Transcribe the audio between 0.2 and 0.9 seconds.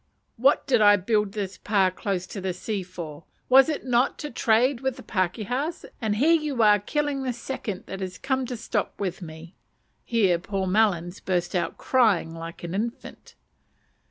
What did